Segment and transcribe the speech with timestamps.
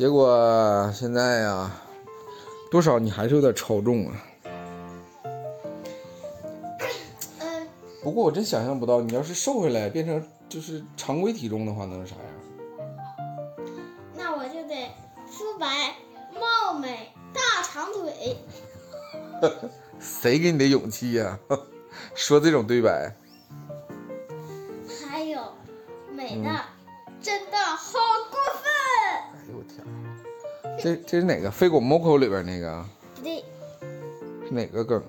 [0.00, 1.70] 结果现在呀，
[2.70, 4.16] 多少你还是有点超重啊。
[7.38, 7.68] 嗯，
[8.02, 12.24] 不过我真想象不到，你要是瘦回来变成就是常规体重的话，能是啥样？
[14.16, 14.90] 那我就得
[15.26, 15.94] 肤白
[16.32, 18.38] 貌美大长腿。
[20.00, 21.38] 谁给你的勇气呀、
[22.16, 23.14] 说这种对白？
[25.06, 25.42] 还有
[26.10, 26.58] 美的，嗯
[27.20, 27.98] 真的好！
[30.82, 31.50] 这这是哪个？
[31.50, 33.44] 飞狗 Moco 里边那个啊不对，
[34.48, 35.02] 是哪个梗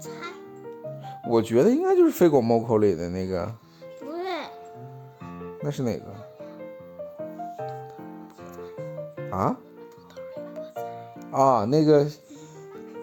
[0.00, 0.10] 猜
[1.28, 3.52] 我觉得应该就是飞狗 Moco 里的那个，
[4.00, 4.22] 不对？
[5.62, 6.04] 那是哪个？
[9.36, 9.56] 啊？
[11.32, 12.06] 啊，那个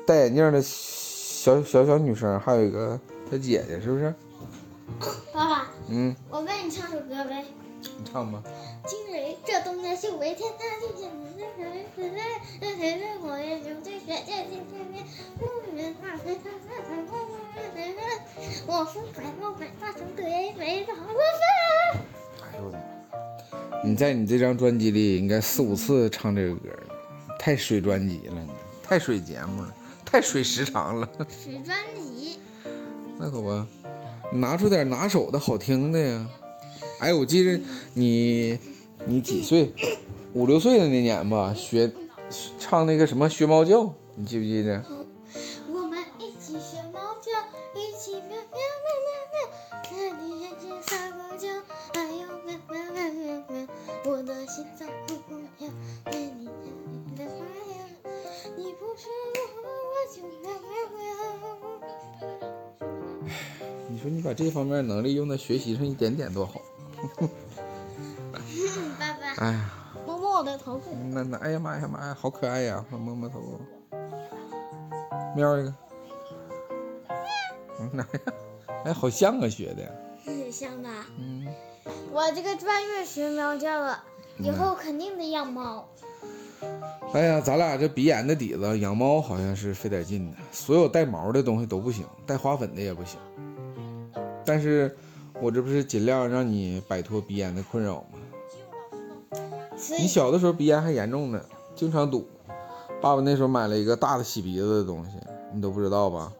[0.08, 4.14] 戴眼镜的小小小女生，还有一个她姐姐，是不是？
[5.34, 7.44] 爸爸，嗯，我为你唱首歌呗。
[8.04, 8.44] 你唱吧。
[8.86, 12.14] 惊雷，这东家秀为天大地见人人人人
[12.60, 15.06] 人人人我也就最学见见见面，
[15.40, 16.38] 不人大人
[18.68, 22.02] 我肤白貌美大长腿，美的好过分。
[22.42, 23.84] 哎呦我的妈！
[23.84, 26.96] 你在你这张专辑里应该四五次唱这个歌了，
[27.40, 28.52] 太水专辑了，你
[28.84, 31.08] 太水节目了，太水时长了。
[31.30, 32.40] 水专辑，
[33.18, 33.66] 那可不，
[34.32, 36.28] 拿出点拿手的好听的呀。
[37.04, 37.60] 哎，我记得
[37.96, 38.58] 你，
[39.06, 39.74] 你几岁？
[40.34, 41.92] 五六岁的那年吧，学
[42.58, 44.82] 唱那个什么学猫叫，你记不记得？
[45.68, 47.30] 我们一起学猫叫，
[47.76, 49.36] 一起喵喵喵喵喵，
[49.84, 51.50] 在你眼前撒个娇，
[51.96, 53.68] 哎呦喵喵喵喵喵，
[54.06, 55.68] 我的心脏砰砰跳，
[56.06, 56.56] 在你眼
[56.88, 57.36] 里的花
[57.76, 57.84] 样，
[58.56, 59.10] 你不是
[59.62, 61.04] 我，我就喵喵喵。
[63.90, 66.62] 你说你把这方面能力用在学习上一点点多好。
[69.00, 69.70] 爸爸，哎呀，
[70.06, 70.92] 摸摸我的头发。
[71.12, 72.84] 那那哎呀妈呀妈呀，好可爱呀！
[72.92, 73.60] 我摸摸头，
[75.36, 75.74] 喵一个，
[77.80, 78.34] 嗯，哪呀？
[78.86, 79.84] 哎，好像啊，学的。
[80.32, 80.90] 也像吧？
[81.20, 81.46] 嗯，
[82.12, 84.02] 我这个专业学喵叫了，
[84.40, 85.88] 以后肯定得养猫。
[87.14, 90.38] 哎呀，咱俩这鼻炎的底子，养猫好像是费点劲的。
[90.52, 93.20] 所有带毛的东西都不行，带花粉的也不行。
[94.46, 94.96] 但是，
[95.44, 99.38] 我这不是尽量让你摆脱鼻炎的困扰吗？
[100.00, 101.42] 你小的时候鼻炎还严重呢，
[101.76, 102.26] 经常堵。
[103.02, 105.18] 爸爸那时候买了一个大的洗鼻子的东西，
[105.54, 106.32] 你都不知道吧？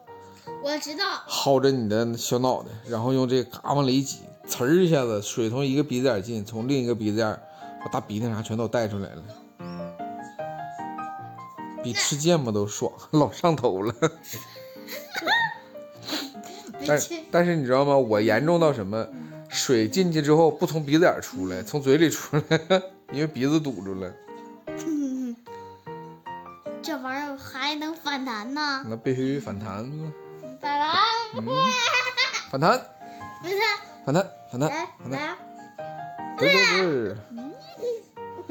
[0.62, 7.38] 我知道，薅着你的小脑袋，然后用这个嘎往里一挤，呲儿一下子，水从一个鼻子眼进，从另一个鼻子眼
[7.84, 9.22] 把大鼻涕啥全都带出来了，
[11.82, 13.94] 比吃芥末都爽， 老上头了。
[16.86, 17.96] 但是但是你知道吗？
[17.96, 19.06] 我严重到什么？
[19.48, 22.60] 水进去之后不从鼻子眼出来，从嘴里出来，
[23.12, 24.12] 因为鼻子堵住了，
[26.82, 28.84] 这玩意儿还能反弹呢？
[28.88, 30.12] 那必须反弹嘛，
[30.60, 30.94] 爸爸，
[32.50, 32.78] 反弹，
[33.42, 33.54] 不是，
[34.04, 35.36] 反弹，反弹，来反弹，来，
[36.36, 37.14] 对对对，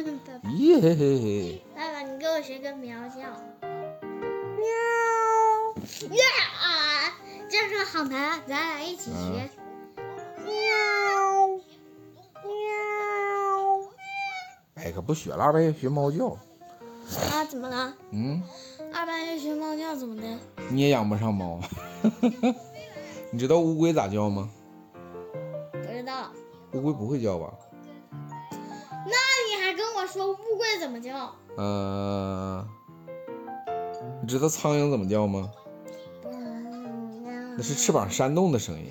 [0.05, 1.61] 爸爸，耶嘿嘿嘿。
[1.75, 3.17] 爸爸，你给我学个喵叫，
[4.57, 4.65] 喵，
[6.15, 6.23] 呀
[6.61, 6.63] 啊，
[7.53, 9.47] 这样说好难，咱俩一起学，
[10.43, 10.55] 喵，
[12.43, 12.49] 喵，
[14.73, 16.29] 哎，可不学了，二半夜学猫叫。
[17.31, 17.93] 啊，怎么了？
[18.09, 18.41] 嗯，
[18.91, 20.23] 二半夜学猫叫怎么的？
[20.71, 21.59] 你也养不上猫。
[23.29, 24.49] 你知道乌龟咋叫吗？
[25.73, 26.31] 不知道。
[26.71, 27.53] 乌龟不会叫吧？
[28.09, 29.15] 那
[29.47, 31.31] 你还跟我说乌龟怎么叫？
[31.57, 32.67] 呃，
[34.23, 35.51] 你知道苍蝇怎么叫吗？
[37.57, 38.87] 那是翅膀扇动的声音。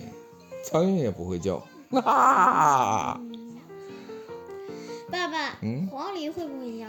[0.65, 1.63] 苍蝇也不会叫。
[2.05, 3.21] 啊，
[5.11, 6.87] 爸爸，嗯黄鹂会不会叫？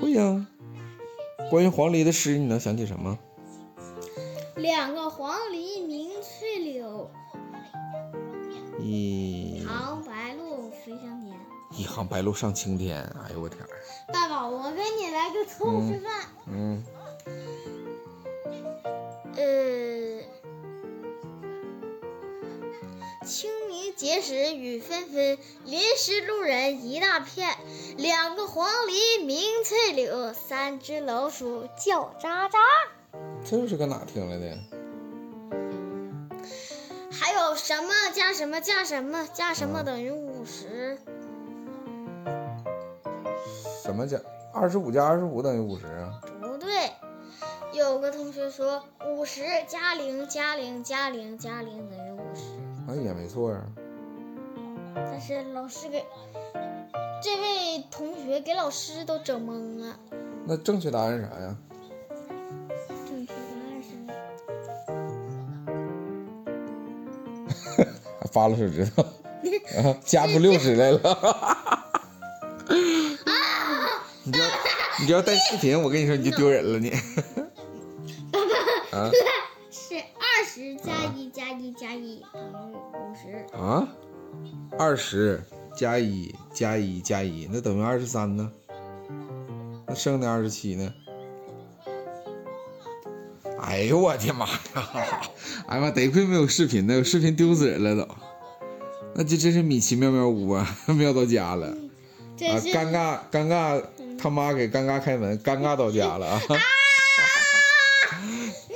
[0.00, 0.46] 会呀、
[1.50, 3.18] 关于黄鹂的诗，你能想起什么？
[4.56, 7.10] 两个黄鹂鸣翠柳，
[8.80, 11.36] 一行白鹭飞上天。
[11.72, 13.02] 一行白鹭上青天。
[13.02, 13.68] 哎呦我天儿！
[14.12, 16.26] 爸爸，我给你来个错误示范。
[16.46, 16.95] 嗯，呃，
[23.26, 27.56] 清明节时雨纷纷，淋湿路人一大片。
[27.96, 32.56] 两个黄鹂鸣翠柳，三只老鼠叫喳喳。
[33.44, 34.56] 这是搁哪听来的？
[37.10, 40.96] 还有什么加什么加什么加什么等于五十？
[43.82, 44.20] 什么加
[44.54, 46.20] 二十五加二十五等于五十啊？
[46.40, 46.92] 不对，
[47.72, 52.05] 有个同学说五十加零加零加零加零等于
[52.88, 53.66] 哎，也没错啊。
[54.94, 56.04] 但是老师给
[57.22, 59.98] 这位同学给老师都整懵了。
[60.46, 61.56] 那正确答案是啥呀？
[63.08, 63.88] 正确答案是
[68.20, 69.06] 还 发了手指头，啊，
[70.04, 70.98] 加出六十来了。
[74.22, 74.46] 你就要
[75.00, 76.92] 你就要带视频，我跟你说你就丢人了你。
[81.86, 82.42] 加一等
[82.72, 83.46] 于五十。
[83.56, 83.86] 啊，
[84.76, 85.40] 二十
[85.76, 88.50] 加一加一加一，那等于二十三呢？
[89.86, 90.92] 那剩的二十七呢？
[93.60, 94.58] 哎呦我的妈呀！
[95.68, 98.08] 哎呀妈，得亏没有视频呢，有视频丢死人了都。
[99.14, 100.66] 那这真是米奇妙妙屋啊，
[100.98, 101.76] 妙到家了啊！
[102.40, 103.80] 尴尬尴尬，
[104.18, 106.42] 他妈给尴尬开门，尴尬到家了啊！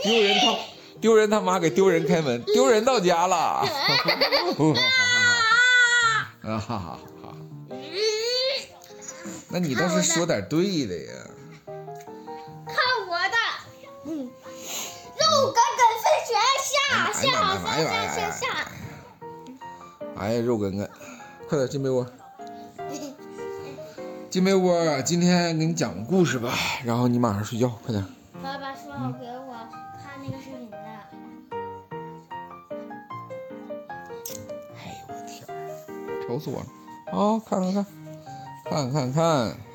[0.04, 0.56] 丢人他
[1.00, 3.36] 丢人他妈给丢人开门，丢人到家了。
[6.42, 7.34] 啊哈哈哈！
[9.48, 11.12] 那你倒是说点对的呀。
[12.66, 12.76] 看
[13.08, 13.36] 我的，
[14.06, 17.28] 嗯，肉梗梗飞旋下下下
[17.84, 18.44] 下下下。
[20.16, 20.88] 哎呀，肉根根，
[21.48, 22.06] 快点进被窝。
[24.28, 26.52] 进被窝，今天给你讲个故事吧，
[26.84, 28.04] 然后你马上睡觉，快点。
[28.42, 29.49] 爸爸说好给我
[36.26, 36.66] 愁死我了！
[37.12, 37.86] 啊、看看看，
[38.64, 39.69] 看看看看。